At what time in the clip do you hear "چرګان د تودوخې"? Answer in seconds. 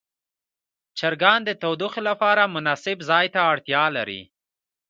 0.97-2.01